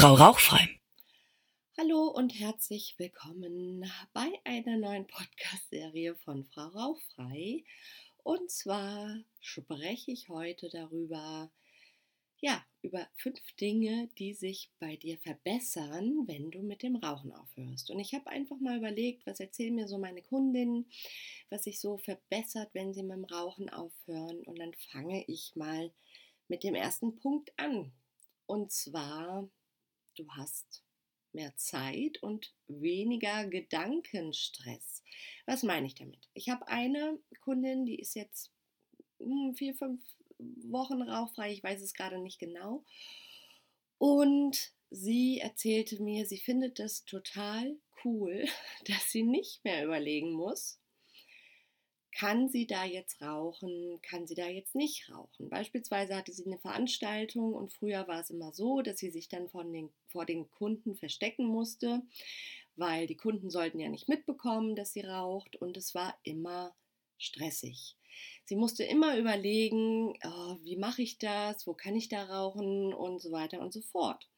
[0.00, 0.78] Frau Rauchfrei.
[1.76, 7.64] Hallo und herzlich willkommen bei einer neuen Podcast-Serie von Frau Rauchfrei.
[8.22, 11.50] Und zwar spreche ich heute darüber,
[12.38, 17.90] ja, über fünf Dinge, die sich bei dir verbessern, wenn du mit dem Rauchen aufhörst.
[17.90, 20.88] Und ich habe einfach mal überlegt, was erzählen mir so meine Kundinnen,
[21.50, 24.44] was sich so verbessert, wenn sie mit dem Rauchen aufhören.
[24.46, 25.90] Und dann fange ich mal
[26.46, 27.90] mit dem ersten Punkt an.
[28.46, 29.50] Und zwar
[30.18, 30.82] du hast
[31.32, 35.02] mehr Zeit und weniger Gedankenstress.
[35.46, 36.28] Was meine ich damit?
[36.34, 38.50] Ich habe eine Kundin, die ist jetzt
[39.18, 40.02] hm, vier, fünf
[40.38, 42.84] Wochen rauchfrei, ich weiß es gerade nicht genau.
[43.98, 48.44] Und sie erzählte mir, sie findet es total cool,
[48.86, 50.80] dass sie nicht mehr überlegen muss,
[52.12, 55.48] kann sie da jetzt rauchen, kann sie da jetzt nicht rauchen.
[55.48, 59.48] Beispielsweise hatte sie eine Veranstaltung und früher war es immer so, dass sie sich dann
[59.48, 62.02] von den, vor den Kunden verstecken musste,
[62.76, 66.74] weil die Kunden sollten ja nicht mitbekommen, dass sie raucht und es war immer
[67.18, 67.96] stressig.
[68.44, 73.20] Sie musste immer überlegen, oh, wie mache ich das, wo kann ich da rauchen und
[73.20, 74.28] so weiter und so fort.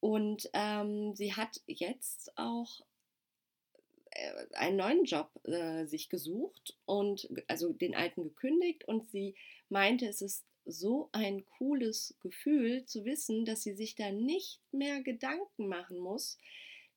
[0.00, 2.80] Und ähm, sie hat jetzt auch
[4.52, 9.34] einen neuen Job äh, sich gesucht und also den alten gekündigt und sie
[9.68, 15.02] meinte, es ist so ein cooles Gefühl zu wissen, dass sie sich da nicht mehr
[15.02, 16.38] Gedanken machen muss.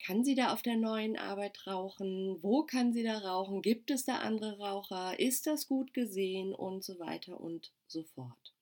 [0.05, 2.37] Kann sie da auf der neuen Arbeit rauchen?
[2.43, 3.61] Wo kann sie da rauchen?
[3.61, 5.19] Gibt es da andere Raucher?
[5.19, 6.53] Ist das gut gesehen?
[6.53, 8.53] Und so weiter und so fort.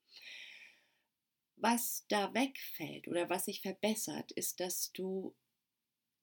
[1.57, 5.35] Was da wegfällt oder was sich verbessert, ist, dass du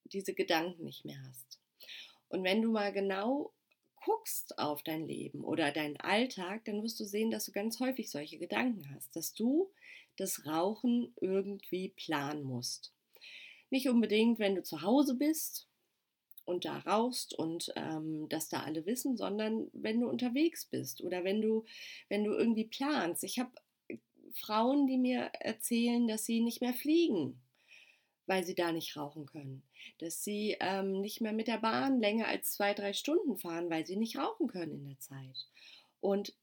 [0.05, 1.61] diese Gedanken nicht mehr hast.
[2.33, 3.53] Und wenn du mal genau
[4.05, 8.11] guckst auf dein Leben oder deinen Alltag, dann wirst du sehen, dass du ganz häufig
[8.11, 9.71] solche Gedanken hast, dass du
[10.17, 12.95] das Rauchen irgendwie planen musst.
[13.69, 15.69] Nicht unbedingt, wenn du zu Hause bist
[16.47, 21.25] und da rauchst und ähm, das da alle wissen, sondern wenn du unterwegs bist oder
[21.25, 21.67] wenn du,
[22.09, 23.25] wenn du irgendwie planst.
[23.25, 23.53] Ich habe
[24.33, 27.43] Frauen, die mir erzählen, dass sie nicht mehr fliegen
[28.33, 29.63] weil sie da nicht rauchen können.
[29.99, 33.85] Dass sie ähm, nicht mehr mit der Bahn länger als zwei, drei Stunden fahren, weil
[33.87, 35.47] sie nicht rauchen können in der Zeit.
[36.01, 36.35] Und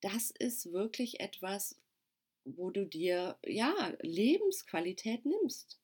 [0.00, 1.76] das ist wirklich etwas,
[2.44, 5.80] wo du dir ja Lebensqualität nimmst.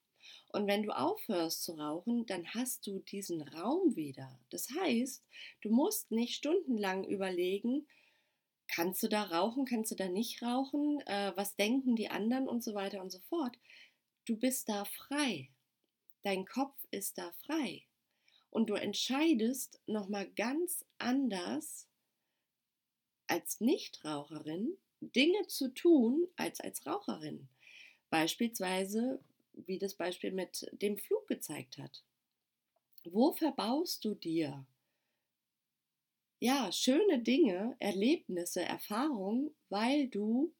[0.52, 4.38] Und wenn du aufhörst zu rauchen, dann hast du diesen Raum wieder.
[4.50, 5.24] Das heißt,
[5.62, 7.88] du musst nicht stundenlang überlegen,
[8.68, 12.62] kannst du da rauchen, kannst du da nicht rauchen, äh, was denken die anderen und
[12.62, 13.58] so weiter und so fort,
[14.28, 15.48] Du bist da frei.
[16.22, 17.86] Dein Kopf ist da frei.
[18.50, 21.88] Und du entscheidest nochmal ganz anders
[23.26, 27.48] als Nichtraucherin Dinge zu tun als als Raucherin.
[28.10, 29.18] Beispielsweise,
[29.54, 32.04] wie das Beispiel mit dem Flug gezeigt hat.
[33.04, 34.66] Wo verbaust du dir
[36.38, 40.52] ja, schöne Dinge, Erlebnisse, Erfahrungen, weil du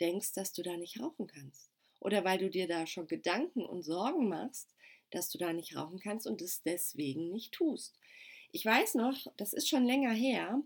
[0.00, 1.75] denkst, dass du da nicht rauchen kannst
[2.06, 4.76] oder weil du dir da schon Gedanken und Sorgen machst,
[5.10, 7.98] dass du da nicht rauchen kannst und es deswegen nicht tust.
[8.52, 10.62] Ich weiß noch, das ist schon länger her,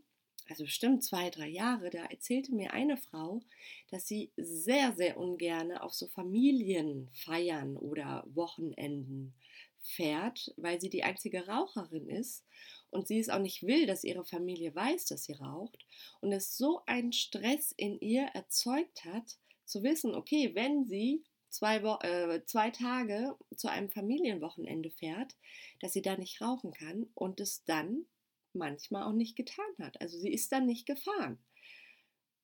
[0.51, 3.41] also bestimmt zwei, drei Jahre, da erzählte mir eine Frau,
[3.89, 9.33] dass sie sehr, sehr ungern auf so Familienfeiern oder Wochenenden
[9.81, 12.45] fährt, weil sie die einzige Raucherin ist
[12.91, 15.87] und sie es auch nicht will, dass ihre Familie weiß, dass sie raucht
[16.21, 21.77] und es so einen Stress in ihr erzeugt hat, zu wissen, okay, wenn sie zwei,
[21.77, 25.37] äh, zwei Tage zu einem Familienwochenende fährt,
[25.81, 28.07] dass sie da nicht rauchen kann und es dann
[28.53, 30.01] manchmal auch nicht getan hat.
[30.01, 31.39] Also sie ist dann nicht gefahren,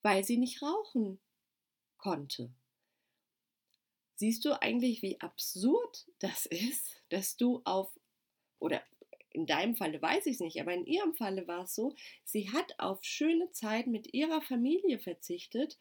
[0.02, 1.20] weil sie nicht rauchen
[1.98, 2.52] konnte.
[4.16, 7.92] Siehst du eigentlich, wie absurd das ist, dass du auf,
[8.58, 8.82] oder
[9.30, 12.50] in deinem Falle weiß ich es nicht, aber in ihrem Falle war es so, sie
[12.50, 15.78] hat auf schöne Zeit mit ihrer Familie verzichtet,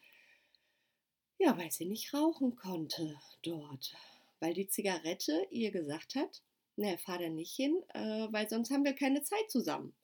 [1.38, 3.94] ja, weil sie nicht rauchen konnte dort.
[4.40, 6.42] Weil die Zigarette ihr gesagt hat,
[6.76, 9.94] ne, fahr da nicht hin, äh, weil sonst haben wir keine Zeit zusammen.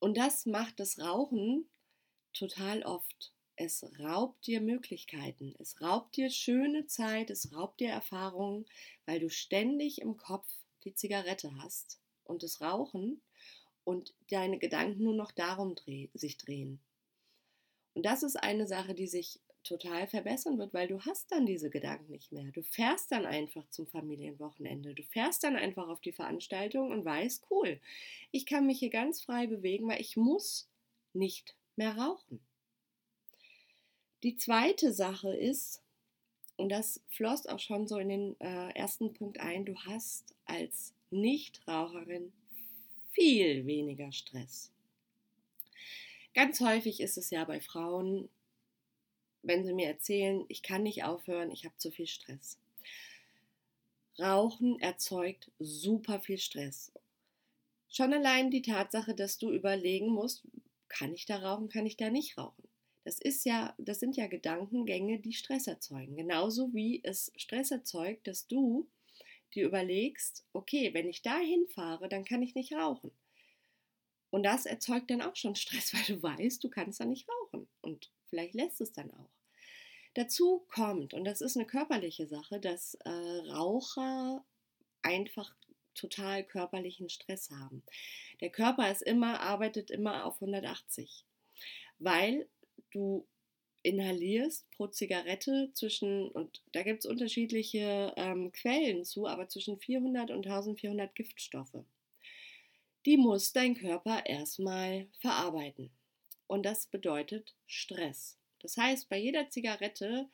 [0.00, 1.68] Und das macht das Rauchen
[2.32, 3.32] total oft.
[3.56, 8.66] Es raubt dir Möglichkeiten, es raubt dir schöne Zeit, es raubt dir Erfahrungen,
[9.04, 10.48] weil du ständig im Kopf
[10.84, 13.20] die Zigarette hast und das Rauchen
[13.84, 16.80] und deine Gedanken nur noch darum dreh sich drehen.
[17.94, 21.70] Und das ist eine Sache, die sich total verbessern wird, weil du hast dann diese
[21.70, 22.50] Gedanken nicht mehr.
[22.52, 24.94] Du fährst dann einfach zum Familienwochenende.
[24.94, 27.80] Du fährst dann einfach auf die Veranstaltung und weißt, cool,
[28.30, 30.68] ich kann mich hier ganz frei bewegen, weil ich muss
[31.12, 32.40] nicht mehr rauchen.
[34.22, 35.82] Die zweite Sache ist,
[36.56, 40.94] und das floss auch schon so in den äh, ersten Punkt ein, du hast als
[41.10, 42.32] Nichtraucherin
[43.10, 44.70] viel weniger Stress.
[46.34, 48.28] Ganz häufig ist es ja bei Frauen,
[49.42, 52.58] wenn sie mir erzählen, ich kann nicht aufhören, ich habe zu viel Stress.
[54.18, 56.92] Rauchen erzeugt super viel Stress.
[57.88, 60.44] Schon allein die Tatsache, dass du überlegen musst,
[60.88, 62.68] kann ich da rauchen, kann ich da nicht rauchen.
[63.04, 66.16] Das ist ja, das sind ja Gedankengänge, die Stress erzeugen.
[66.16, 68.88] Genauso wie es Stress erzeugt, dass du
[69.54, 73.10] dir überlegst, okay, wenn ich da hinfahre, dann kann ich nicht rauchen.
[74.30, 77.68] Und das erzeugt dann auch schon Stress, weil du weißt, du kannst da nicht rauchen.
[77.80, 79.28] Und vielleicht lässt es dann auch.
[80.14, 84.42] Dazu kommt, und das ist eine körperliche Sache, dass äh, Raucher
[85.02, 85.54] einfach
[85.94, 87.82] total körperlichen Stress haben.
[88.40, 91.26] Der Körper ist immer, arbeitet immer auf 180,
[91.98, 92.48] weil
[92.90, 93.26] du
[93.82, 100.30] inhalierst pro Zigarette zwischen, und da gibt es unterschiedliche ähm, Quellen zu, aber zwischen 400
[100.30, 101.84] und 1400 Giftstoffe.
[103.04, 105.90] Die muss dein Körper erstmal verarbeiten.
[106.46, 108.38] Und das bedeutet Stress.
[108.60, 110.28] Das heißt, bei jeder Zigarette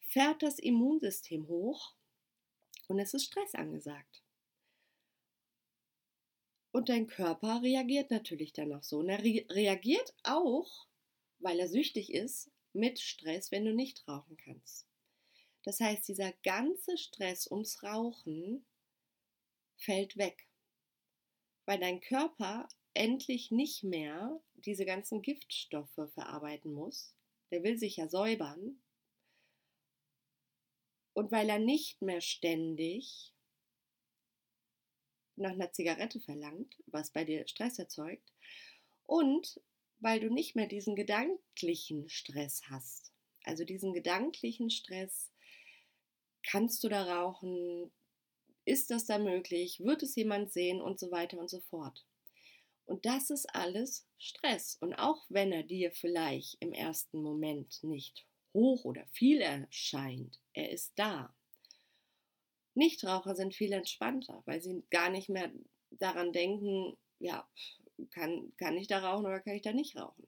[0.00, 1.94] fährt das Immunsystem hoch
[2.88, 4.22] und es ist Stress angesagt.
[6.72, 8.98] Und dein Körper reagiert natürlich dann auch so.
[8.98, 10.86] Und er re reagiert auch,
[11.38, 14.86] weil er süchtig ist, mit Stress, wenn du nicht rauchen kannst.
[15.64, 18.64] Das heißt, dieser ganze Stress ums Rauchen
[19.76, 20.48] fällt weg,
[21.66, 27.14] weil dein Körper endlich nicht mehr diese ganzen Giftstoffe verarbeiten muss.
[27.50, 28.80] Der will sich ja säubern.
[31.14, 33.32] Und weil er nicht mehr ständig
[35.36, 38.32] nach einer Zigarette verlangt, was bei dir Stress erzeugt,
[39.04, 39.60] und
[40.00, 43.12] weil du nicht mehr diesen gedanklichen Stress hast.
[43.44, 45.30] Also diesen gedanklichen Stress,
[46.44, 47.92] kannst du da rauchen?
[48.64, 49.80] Ist das da möglich?
[49.80, 50.80] Wird es jemand sehen?
[50.80, 52.04] Und so weiter und so fort.
[52.86, 54.76] Und das ist alles Stress.
[54.80, 60.70] Und auch wenn er dir vielleicht im ersten Moment nicht hoch oder viel erscheint, er
[60.70, 61.34] ist da.
[62.74, 65.52] Nichtraucher sind viel entspannter, weil sie gar nicht mehr
[65.90, 67.46] daran denken, ja,
[68.10, 70.26] kann, kann ich da rauchen oder kann ich da nicht rauchen.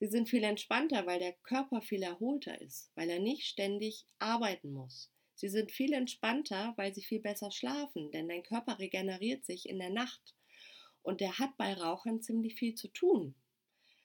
[0.00, 4.72] Sie sind viel entspannter, weil der Körper viel erholter ist, weil er nicht ständig arbeiten
[4.72, 5.10] muss.
[5.34, 9.78] Sie sind viel entspannter, weil sie viel besser schlafen, denn dein Körper regeneriert sich in
[9.78, 10.34] der Nacht
[11.04, 13.34] und der hat bei Rauchern ziemlich viel zu tun,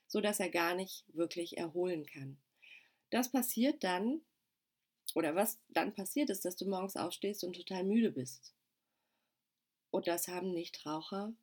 [0.08, 2.38] so dass er gar nicht wirklich erholen kann.
[3.10, 4.22] Das passiert dann,
[5.16, 8.54] oder was dann passiert ist, dass du morgens aufstehst und total müde bist.
[9.90, 11.34] Und das haben Nichtraucher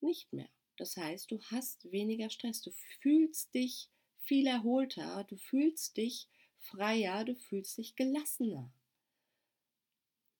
[0.00, 0.48] nicht mehr.
[0.78, 2.70] Das heißt, du hast weniger Stress, du
[3.00, 3.90] fühlst dich
[4.22, 8.72] viel erholter, du fühlst dich freier, du fühlst dich gelassener.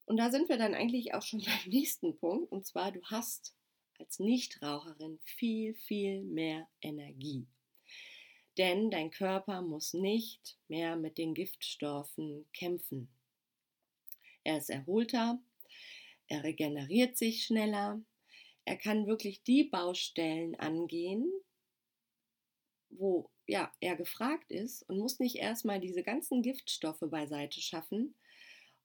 [0.07, 3.55] Und da sind wir dann eigentlich auch schon beim nächsten Punkt, und zwar du hast
[4.05, 7.47] als Nichtraucherin viel, viel mehr Energie.
[8.59, 13.09] Denn dein Körper muss nicht mehr mit den Giftstoffen kämpfen.
[14.45, 15.41] Er ist erholter,
[16.29, 18.01] er regeneriert sich schneller,
[18.67, 21.33] er kann wirklich die Baustellen angehen,
[22.91, 28.15] wo ja, er gefragt ist und muss nicht erstmal diese ganzen Giftstoffe beiseite schaffen,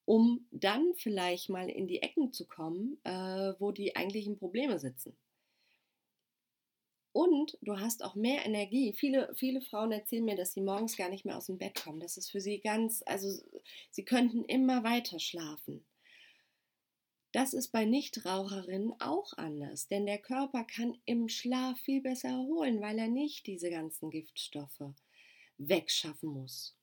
[0.05, 5.15] um dann vielleicht mal in die Ecken zu kommen, äh, wo die eigentlichen Probleme sitzen.
[7.11, 8.93] Und du hast auch mehr Energie.
[8.93, 11.99] Viele, viele Frauen erzählen mir, dass sie morgens gar nicht mehr aus dem Bett kommen.
[11.99, 13.27] Das ist für sie ganz, also
[13.89, 15.85] sie könnten immer weiter schlafen.
[17.31, 22.81] Das ist bei Nichtraucherinnen auch anders, denn der Körper kann im Schlaf viel besser erholen,
[22.81, 24.93] weil er nicht diese ganzen Giftstoffe
[25.57, 26.78] wegschaffen muss.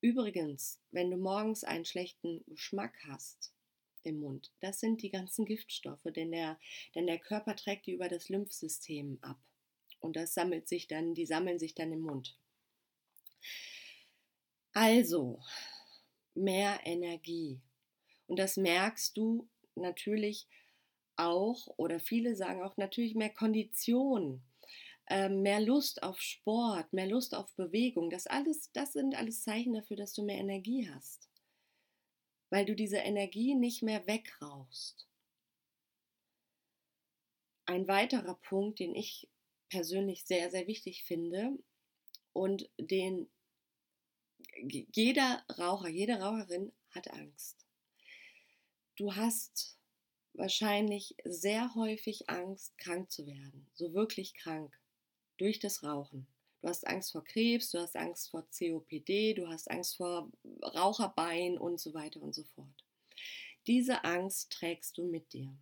[0.00, 3.52] Übrigens, wenn du morgens einen schlechten Geschmack hast
[4.04, 6.58] im Mund, das sind die ganzen Giftstoffe, denn der,
[6.94, 9.40] denn der Körper trägt die über das Lymphsystem ab.
[10.00, 12.38] Und das sammelt sich dann, die sammeln sich dann im Mund.
[14.72, 15.42] Also,
[16.34, 17.60] mehr Energie.
[18.28, 20.46] Und das merkst du natürlich
[21.16, 24.42] auch, oder viele sagen auch natürlich mehr Kondition,
[25.10, 28.10] mehr Lust auf Sport, mehr Lust auf Bewegung.
[28.10, 31.30] Das alles, das sind alles Zeichen dafür, dass du mehr Energie hast.
[32.50, 35.06] Weil du diese Energie nicht mehr wegrauchst.
[37.64, 39.28] Ein weiterer Punkt, den ich
[39.70, 41.58] persönlich sehr, sehr wichtig finde
[42.32, 43.30] und den
[44.62, 47.66] jeder Raucher, jede Raucherin hat Angst.
[48.96, 49.78] Du hast
[50.32, 54.78] wahrscheinlich sehr häufig Angst, krank zu werden, so wirklich krank
[55.38, 56.26] durch das Rauchen.
[56.60, 60.30] Du hast Angst vor Krebs, du hast Angst vor COPD, du hast Angst vor
[60.62, 62.84] Raucherbein und so weiter und so fort.
[63.66, 65.56] Diese Angst trägst du mit dir.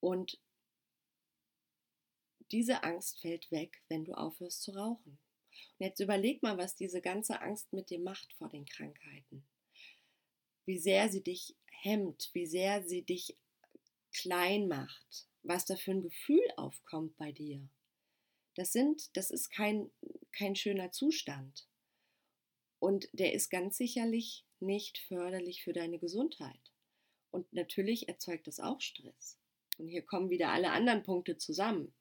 [0.00, 0.38] Und
[2.50, 5.18] diese Angst fällt weg, wenn du aufhörst zu rauchen.
[5.78, 9.46] Und jetzt überleg mal, was diese ganze Angst mit dir macht vor den Krankheiten.
[10.64, 13.36] Wie sehr sie dich hemmt, wie sehr sie dich
[14.12, 17.68] klein macht, was da für ein Gefühl aufkommt bei dir.
[18.58, 19.90] Das sind, das ist kein,
[20.32, 21.66] kein schöner Zustand.
[22.80, 26.60] Und der ist ganz sicherlich nicht förderlich für deine Gesundheit.
[27.30, 29.38] Und natürlich erzeugt das auch Stress.
[29.78, 31.94] Und hier kommen wieder alle anderen Punkte zusammen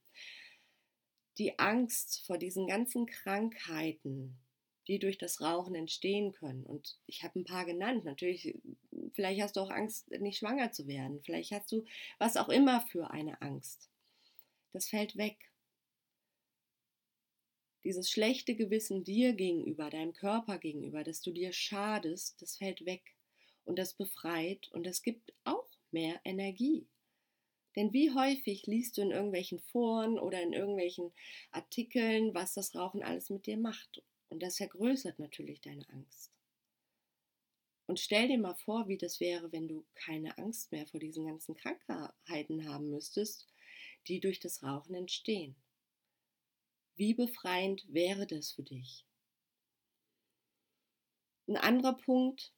[1.38, 4.38] die Angst vor diesen ganzen Krankheiten,
[4.88, 6.64] die durch das Rauchen entstehen können.
[6.64, 8.06] Und ich habe ein paar genannt.
[8.06, 8.58] Natürlich,
[9.14, 11.22] vielleicht hast du auch Angst, nicht schwanger zu werden.
[11.24, 11.86] Vielleicht hast du
[12.20, 13.90] was auch immer für eine Angst.
[14.74, 15.38] Das fällt weg.
[17.84, 23.15] Dieses schlechte Gewissen dir gegenüber, deinem Körper gegenüber, dass du dir schadest, das fällt weg.
[23.65, 26.88] Und das befreit und das gibt auch mehr Energie.
[27.75, 31.13] Denn wie häufig liest du in irgendwelchen Foren oder in irgendwelchen
[31.51, 34.01] Artikeln, was das Rauchen alles mit dir macht?
[34.29, 36.31] Und das vergrößert natürlich deine Angst.
[37.86, 41.25] Und stell dir mal vor, wie das wäre, wenn du keine Angst mehr vor diesen
[41.25, 43.48] ganzen Krankheiten haben müsstest,
[44.07, 45.55] die durch das Rauchen entstehen.
[46.98, 49.06] Wie befreiend wäre das für dich?
[51.48, 52.51] Ein anderer Punkt,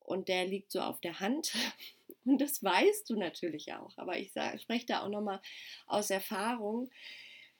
[0.00, 1.54] und der liegt so auf der Hand,
[2.24, 3.96] Und das weißt du natürlich auch.
[3.98, 5.40] Aber ich spreche da auch nochmal
[5.86, 6.90] aus Erfahrung,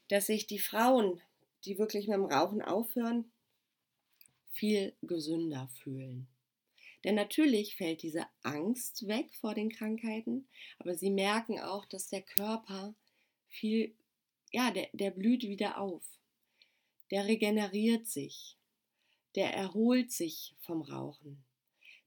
[0.09, 1.21] dass sich die Frauen,
[1.65, 3.31] die wirklich mit dem Rauchen aufhören,
[4.53, 6.29] viel gesünder fühlen.
[7.03, 10.49] Denn natürlich fällt diese Angst weg vor den Krankheiten,
[10.79, 12.95] aber sie merken auch, dass der Körper
[13.49, 13.95] viel,
[14.53, 16.03] ja, der, der blüht wieder auf.
[17.11, 18.57] Der regeneriert sich.
[19.35, 21.45] Der erholt sich vom Rauchen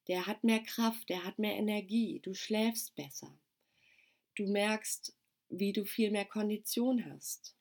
[0.08, 3.38] der hat mehr Kraft, der hat mehr Energie, du schläfst besser.
[4.36, 5.16] Du merkst,
[5.50, 7.56] wie du viel mehr Kondition hast,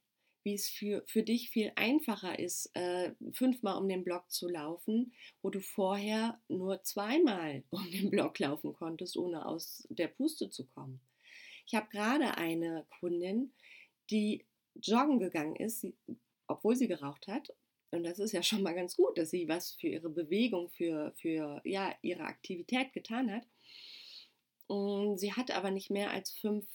[0.45, 5.13] wie es für, für dich viel einfacher ist, äh, fünfmal um den Block zu laufen,
[5.43, 10.67] wo du vorher nur zweimal um den Block laufen konntest, ohne aus der Puste zu
[10.67, 11.01] kommen.
[11.67, 13.53] Ich habe gerade eine Kundin,
[14.11, 14.45] die
[14.81, 15.85] joggen gegangen ist,
[16.49, 17.53] obwohl sie geraucht hat
[17.91, 21.13] und das ist ja schon mal ganz gut, dass sie was für ihre Bewegung, für,
[21.17, 23.47] für ja, ihre Aktivität getan hat.
[24.67, 26.67] Und sie hat aber nicht mehr als fünf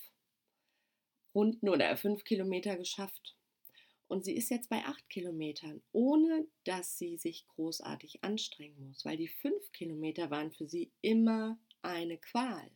[1.34, 3.36] Runden oder fünf Kilometer geschafft.
[4.08, 9.16] Und sie ist jetzt bei acht Kilometern, ohne dass sie sich großartig anstrengen muss, weil
[9.16, 12.70] die fünf Kilometer waren für sie immer eine Qual.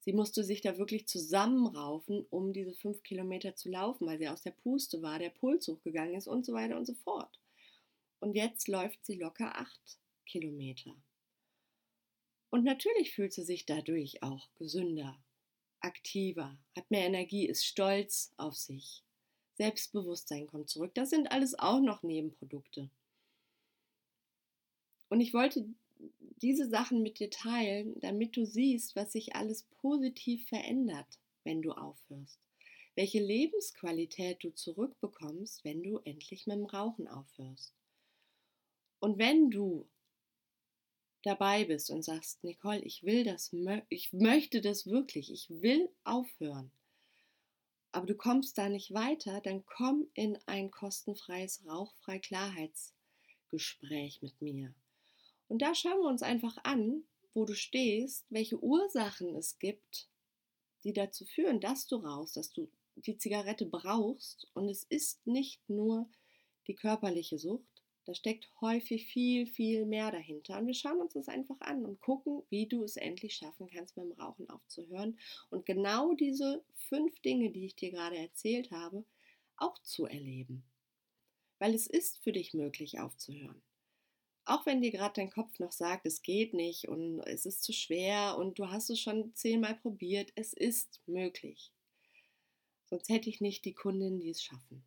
[0.00, 4.42] Sie musste sich da wirklich zusammenraufen, um diese fünf Kilometer zu laufen, weil sie aus
[4.42, 7.38] der Puste war, der Puls hochgegangen ist und so weiter und so fort.
[8.18, 10.94] Und jetzt läuft sie locker acht Kilometer.
[12.50, 15.22] Und natürlich fühlt sie sich dadurch auch gesünder,
[15.80, 19.02] aktiver, hat mehr Energie, ist stolz auf sich.
[19.54, 20.92] Selbstbewusstsein kommt zurück.
[20.94, 22.90] Das sind alles auch noch Nebenprodukte.
[25.10, 25.68] Und ich wollte
[26.42, 31.72] diese Sachen mit dir teilen, damit du siehst, was sich alles positiv verändert, wenn du
[31.72, 32.38] aufhörst.
[32.94, 37.74] Welche Lebensqualität du zurückbekommst, wenn du endlich mit dem Rauchen aufhörst.
[38.98, 39.88] Und wenn du
[41.22, 43.54] dabei bist und sagst, Nicole, ich will das,
[43.88, 46.70] ich möchte das wirklich, ich will aufhören,
[47.92, 54.72] aber du kommst da nicht weiter, dann komm in ein kostenfreies Rauchfrei Klarheitsgespräch mit mir.
[55.50, 57.02] Und da schauen wir uns einfach an,
[57.34, 60.08] wo du stehst, welche Ursachen es gibt,
[60.84, 64.48] die dazu führen, dass du rauchst, dass du die Zigarette brauchst.
[64.54, 66.08] Und es ist nicht nur
[66.68, 70.56] die körperliche Sucht, da steckt häufig viel, viel mehr dahinter.
[70.56, 73.96] Und wir schauen uns das einfach an und gucken, wie du es endlich schaffen kannst,
[73.96, 75.18] dem Rauchen aufzuhören.
[75.50, 79.04] Und genau diese fünf Dinge, die ich dir gerade erzählt habe,
[79.56, 80.62] auch zu erleben.
[81.58, 83.60] Weil es ist für dich möglich aufzuhören.
[84.44, 87.72] Auch wenn dir gerade dein Kopf noch sagt, es geht nicht und es ist zu
[87.72, 91.72] schwer und du hast es schon zehnmal probiert, es ist möglich.
[92.86, 94.84] Sonst hätte ich nicht die Kundinnen, die es schaffen.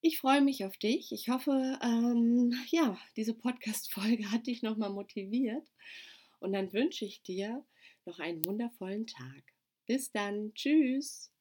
[0.00, 1.10] Ich freue mich auf dich.
[1.10, 5.66] Ich hoffe, ähm, ja, diese Podcast-Folge hat dich nochmal motiviert.
[6.38, 7.64] Und dann wünsche ich dir
[8.04, 9.42] noch einen wundervollen Tag.
[9.86, 10.54] Bis dann.
[10.54, 11.32] Tschüss.